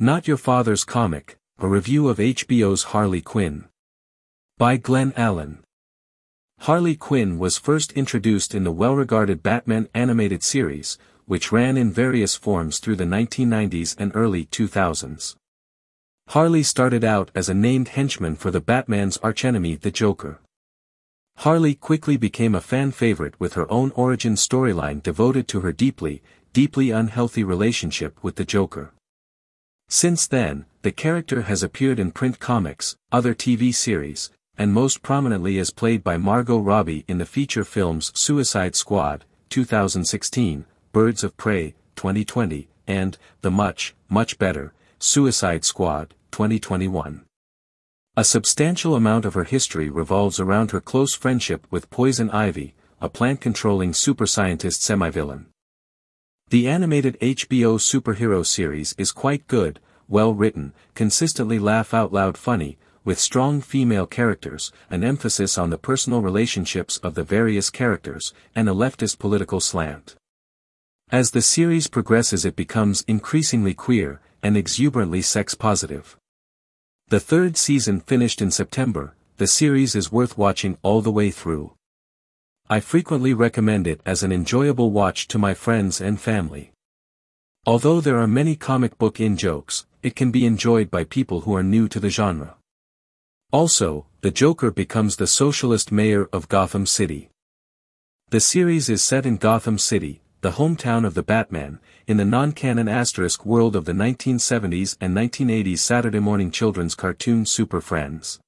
[0.00, 3.64] Not Your Father's Comic, a review of HBO's Harley Quinn.
[4.56, 5.64] By Glenn Allen.
[6.60, 12.36] Harley Quinn was first introduced in the well-regarded Batman animated series, which ran in various
[12.36, 15.34] forms through the 1990s and early 2000s.
[16.28, 20.38] Harley started out as a named henchman for the Batman's archenemy the Joker.
[21.38, 26.22] Harley quickly became a fan favorite with her own origin storyline devoted to her deeply,
[26.52, 28.92] deeply unhealthy relationship with the Joker.
[29.88, 35.56] Since then, the character has appeared in print comics, other TV series, and most prominently
[35.56, 41.74] is played by Margot Robbie in the feature films Suicide Squad, 2016, Birds of Prey,
[41.96, 47.24] 2020, and, the much, much better, Suicide Squad, 2021.
[48.16, 53.08] A substantial amount of her history revolves around her close friendship with Poison Ivy, a
[53.08, 55.46] plant-controlling super scientist semi-villain.
[56.50, 62.78] The animated HBO superhero series is quite good, well written, consistently laugh out loud funny,
[63.04, 68.66] with strong female characters, an emphasis on the personal relationships of the various characters, and
[68.66, 70.16] a leftist political slant.
[71.10, 76.16] As the series progresses it becomes increasingly queer, and exuberantly sex-positive.
[77.08, 81.74] The third season finished in September, the series is worth watching all the way through.
[82.70, 86.70] I frequently recommend it as an enjoyable watch to my friends and family.
[87.64, 91.62] Although there are many comic book in-jokes, it can be enjoyed by people who are
[91.62, 92.56] new to the genre.
[93.52, 97.30] Also, the Joker becomes the socialist mayor of Gotham City.
[98.28, 102.86] The series is set in Gotham City, the hometown of the Batman, in the non-canon
[102.86, 108.38] asterisk world of the 1970s and 1980s Saturday morning children's cartoon Super Friends.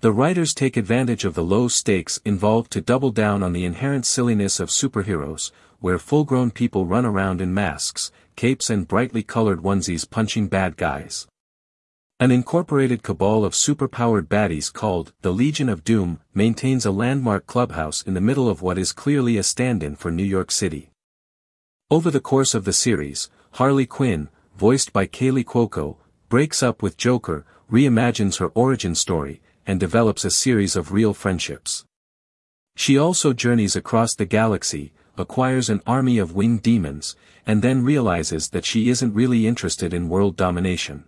[0.00, 4.04] The writers take advantage of the low stakes involved to double down on the inherent
[4.04, 10.08] silliness of superheroes, where full-grown people run around in masks, capes and brightly colored onesies
[10.08, 11.26] punching bad guys.
[12.20, 18.02] An incorporated cabal of superpowered baddies called the Legion of Doom maintains a landmark clubhouse
[18.02, 20.90] in the middle of what is clearly a stand-in for New York City.
[21.90, 25.96] Over the course of the series, Harley Quinn, voiced by Kaley Cuoco,
[26.28, 31.84] breaks up with Joker, reimagines her origin story, and develops a series of real friendships.
[32.76, 37.16] She also journeys across the galaxy, acquires an army of winged demons,
[37.46, 41.04] and then realizes that she isn't really interested in world domination.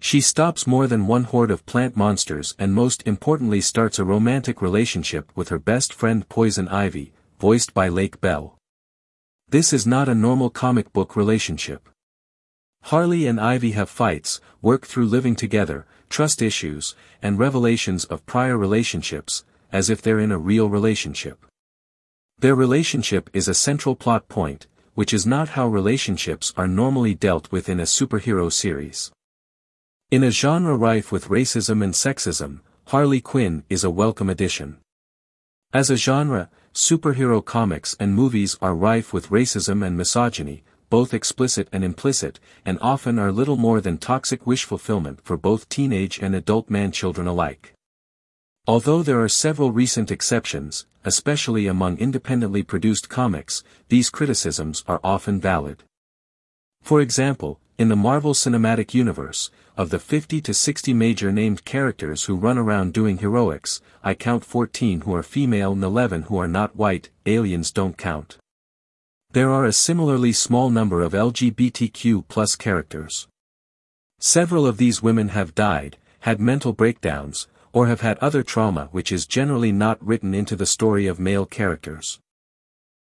[0.00, 4.60] She stops more than one horde of plant monsters and most importantly starts a romantic
[4.60, 8.58] relationship with her best friend Poison Ivy, voiced by Lake Bell.
[9.48, 11.88] This is not a normal comic book relationship.
[12.90, 18.56] Harley and Ivy have fights, work through living together, trust issues, and revelations of prior
[18.56, 21.44] relationships, as if they're in a real relationship.
[22.38, 27.50] Their relationship is a central plot point, which is not how relationships are normally dealt
[27.50, 29.10] with in a superhero series.
[30.12, 34.76] In a genre rife with racism and sexism, Harley Quinn is a welcome addition.
[35.72, 41.68] As a genre, superhero comics and movies are rife with racism and misogyny, both explicit
[41.72, 46.34] and implicit, and often are little more than toxic wish fulfillment for both teenage and
[46.34, 47.72] adult man-children alike.
[48.66, 55.40] Although there are several recent exceptions, especially among independently produced comics, these criticisms are often
[55.40, 55.84] valid.
[56.82, 62.24] For example, in the Marvel Cinematic Universe, of the 50 to 60 major named characters
[62.24, 66.48] who run around doing heroics, I count 14 who are female and 11 who are
[66.48, 68.38] not white, aliens don't count.
[69.36, 73.28] There are a similarly small number of LGBTQ plus characters.
[74.18, 79.12] Several of these women have died, had mental breakdowns, or have had other trauma which
[79.12, 82.18] is generally not written into the story of male characters.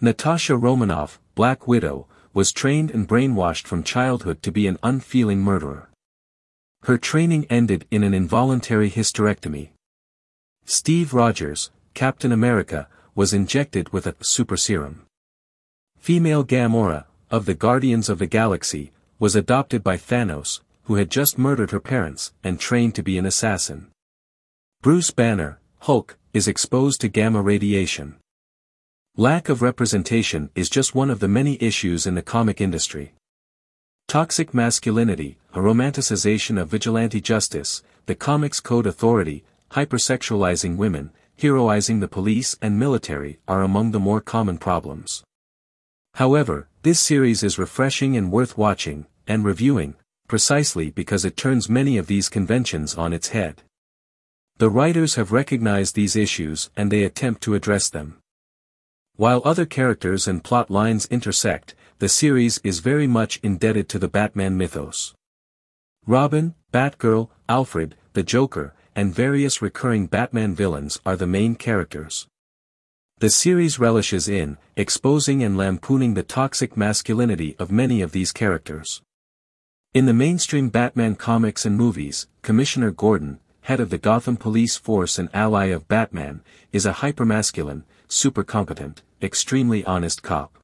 [0.00, 5.90] Natasha Romanoff, Black Widow, was trained and brainwashed from childhood to be an unfeeling murderer.
[6.82, 9.68] Her training ended in an involuntary hysterectomy.
[10.64, 15.05] Steve Rogers, Captain America, was injected with a super serum.
[16.06, 21.36] Female Gamora, of the Guardians of the Galaxy, was adopted by Thanos, who had just
[21.36, 23.88] murdered her parents, and trained to be an assassin.
[24.82, 28.14] Bruce Banner, Hulk, is exposed to gamma radiation.
[29.16, 33.12] Lack of representation is just one of the many issues in the comic industry.
[34.06, 39.42] Toxic masculinity, a romanticization of vigilante justice, the comics code authority,
[39.72, 45.24] hypersexualizing women, heroizing the police and military are among the more common problems.
[46.16, 49.96] However, this series is refreshing and worth watching, and reviewing,
[50.28, 53.62] precisely because it turns many of these conventions on its head.
[54.56, 58.16] The writers have recognized these issues and they attempt to address them.
[59.16, 64.08] While other characters and plot lines intersect, the series is very much indebted to the
[64.08, 65.14] Batman mythos.
[66.06, 72.26] Robin, Batgirl, Alfred, the Joker, and various recurring Batman villains are the main characters.
[73.18, 79.00] The series relishes in exposing and lampooning the toxic masculinity of many of these characters.
[79.94, 85.18] In the mainstream Batman comics and movies, Commissioner Gordon, head of the Gotham Police Force
[85.18, 86.42] and ally of Batman,
[86.72, 90.58] is a hypermasculine, super competent, extremely honest cop.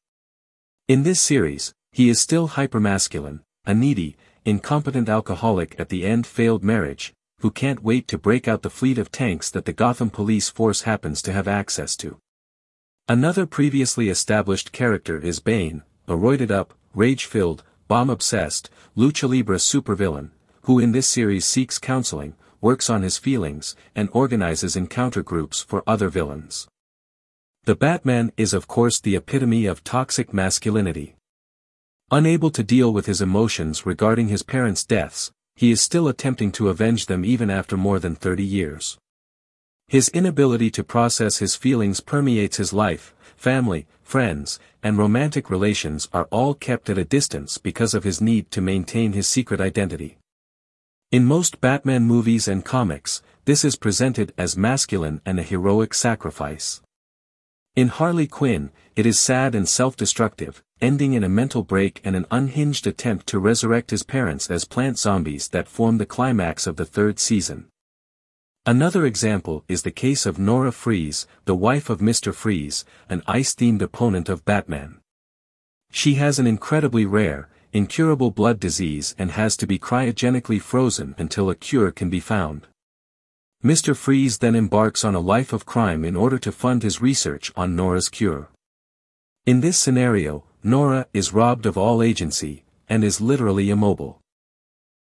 [0.87, 4.15] In this series, he is still hypermasculine, a needy,
[4.45, 8.99] incompetent alcoholic at the end failed marriage, who can't wait to break out the fleet
[8.99, 12.19] of tanks that the Gotham Police Force happens to have access to.
[13.09, 20.29] Another previously established character is Bane, a roided-up, rage-filled, bomb-obsessed, lucha libre supervillain,
[20.61, 25.83] who in this series seeks counseling, works on his feelings, and organizes encounter groups for
[25.85, 26.69] other villains.
[27.65, 31.17] The Batman is of course the epitome of toxic masculinity.
[32.09, 36.69] Unable to deal with his emotions regarding his parents' deaths, he is still attempting to
[36.69, 38.97] avenge them even after more than 30 years.
[39.93, 46.27] His inability to process his feelings permeates his life, family, friends, and romantic relations are
[46.31, 50.17] all kept at a distance because of his need to maintain his secret identity.
[51.11, 56.81] In most Batman movies and comics, this is presented as masculine and a heroic sacrifice.
[57.75, 62.25] In Harley Quinn, it is sad and self-destructive, ending in a mental break and an
[62.31, 66.85] unhinged attempt to resurrect his parents as plant zombies that form the climax of the
[66.85, 67.67] third season.
[68.65, 72.33] Another example is the case of Nora Fries, the wife of Mr.
[72.33, 75.01] Freeze, an ice-themed opponent of Batman.
[75.91, 81.49] She has an incredibly rare, incurable blood disease and has to be cryogenically frozen until
[81.49, 82.67] a cure can be found.
[83.61, 83.97] Mr.
[83.97, 87.75] Freeze then embarks on a life of crime in order to fund his research on
[87.75, 88.49] Nora's cure.
[89.45, 94.21] In this scenario, Nora is robbed of all agency, and is literally immobile.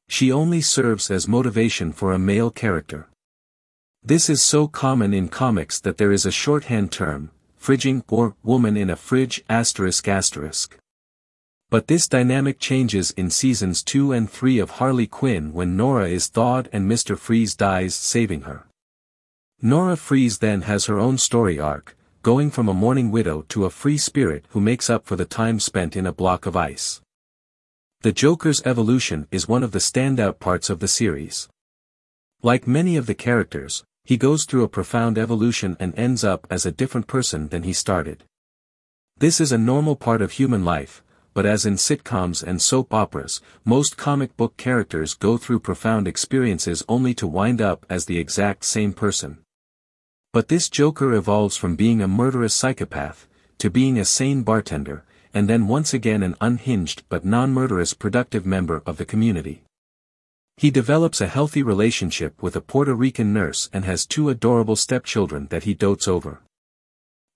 [0.08, 3.09] She only serves as motivation for a male character.
[4.02, 7.30] This is so common in comics that there is a shorthand term,
[7.60, 10.78] fridging or woman in a fridge asterisk asterisk.
[11.68, 16.28] But this dynamic changes in seasons 2 and 3 of Harley Quinn when Nora is
[16.28, 17.16] thawed and Mr.
[17.16, 18.66] Freeze dies saving her.
[19.60, 23.70] Nora Fries then has her own story arc, going from a mourning widow to a
[23.70, 27.02] free spirit who makes up for the time spent in a block of ice.
[28.00, 31.50] The Joker's evolution is one of the standout parts of the series.
[32.42, 36.66] Like many of the characters, he goes through a profound evolution and ends up as
[36.66, 38.24] a different person than he started.
[39.18, 41.02] This is a normal part of human life,
[41.34, 46.82] but as in sitcoms and soap operas, most comic book characters go through profound experiences
[46.88, 49.38] only to wind up as the exact same person.
[50.32, 55.04] But this Joker evolves from being a murderous psychopath, to being a sane bartender,
[55.34, 59.62] and then once again an unhinged but non-murderous productive member of the community.
[60.60, 65.46] He develops a healthy relationship with a Puerto Rican nurse and has two adorable stepchildren
[65.48, 66.42] that he dotes over.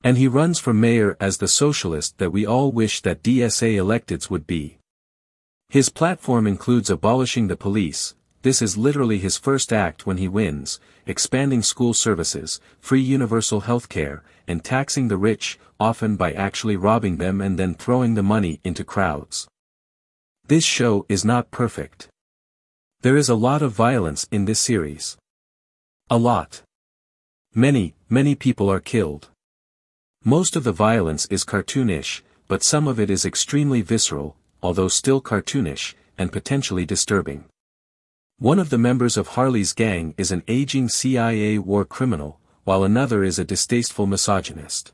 [0.03, 4.29] And he runs for mayor as the socialist that we all wish that DSA electeds
[4.29, 4.77] would be.
[5.71, 10.79] His platform includes abolishing the police, this is literally his first act when he wins,
[11.07, 17.17] expanding school services, free universal health care, and taxing the rich, often by actually robbing
[17.17, 19.49] them and then throwing the money into crowds.
[20.47, 22.09] This show is not perfect.
[23.05, 25.19] There is a lot of violence in this series.
[26.09, 26.63] A lot.
[27.55, 29.29] Many, many people are killed.
[30.25, 35.21] Most of the violence is cartoonish, but some of it is extremely visceral, although still
[35.21, 37.45] cartoonish, and potentially disturbing.
[38.39, 43.23] One of the members of Harley's gang is an aging CIA war criminal, while another
[43.23, 44.93] is a distasteful misogynist.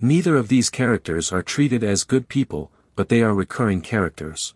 [0.00, 4.54] Neither of these characters are treated as good people, but they are recurring characters.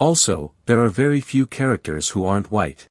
[0.00, 2.88] Also, there are very few characters who aren't white.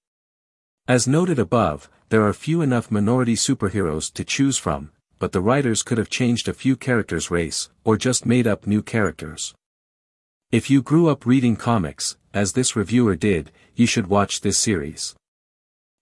[0.88, 5.82] As noted above, there are few enough minority superheroes to choose from, but the writers
[5.82, 9.56] could have changed a few characters' race, or just made up new characters.
[10.52, 15.16] If you grew up reading comics, as this reviewer did, you should watch this series.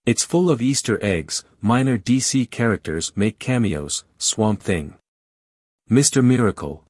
[0.05, 4.95] It's full of Easter eggs, minor DC characters make cameos, Swamp Thing.
[5.89, 6.23] Mr.
[6.23, 6.83] Miracle.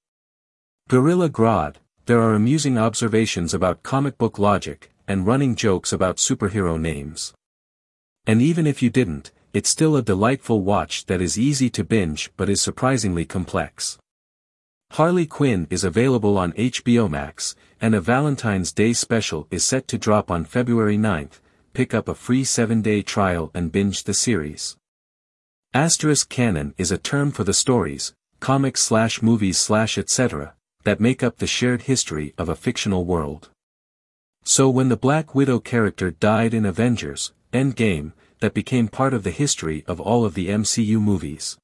[0.87, 1.75] Gorilla Grodd,
[2.07, 7.33] there are amusing observations about comic book logic, and running jokes about superhero names.
[8.25, 12.31] And even if you didn't, it's still a delightful watch that is easy to binge
[12.37, 13.97] but is surprisingly complex.
[14.91, 19.97] Harley Quinn is available on HBO Max, and a Valentine's Day special is set to
[19.97, 21.41] drop on February 9th,
[21.73, 24.77] pick up a free 7-day trial and binge the series.
[25.73, 30.53] Asterisk canon is a term for the stories, comics slash movies slash etc.,
[30.87, 33.49] that make up the shared history of a fictional world.
[34.45, 39.31] So when the Black Widow character died in Avengers, Endgame, that became part of the
[39.31, 41.57] history of all of the MCU movies.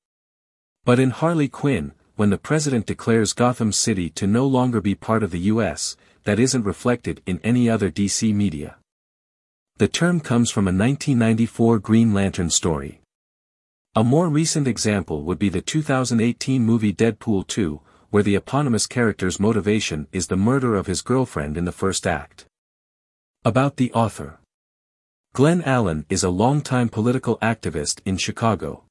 [0.83, 5.23] But in Harley Quinn, when the president declares Gotham City to no longer be part
[5.23, 8.75] of the US, that isn't reflected in any other DC media.
[9.77, 12.99] The term comes from a 1994 Green Lantern story.
[13.95, 17.79] A more recent example would be the 2018 movie Deadpool 2,
[18.13, 22.45] where the eponymous character's motivation is the murder of his girlfriend in the first act.
[23.43, 24.39] About the author.
[25.33, 28.83] Glenn Allen is a longtime political activist in Chicago.